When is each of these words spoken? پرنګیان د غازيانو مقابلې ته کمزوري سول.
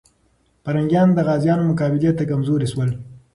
پرنګیان 0.63 1.09
د 1.13 1.19
غازيانو 1.27 1.67
مقابلې 1.71 2.11
ته 2.17 2.23
کمزوري 2.31 2.67
سول. 2.73 2.89